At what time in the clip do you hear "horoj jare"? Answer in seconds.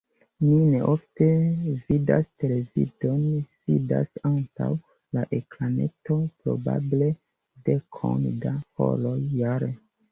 8.79-9.75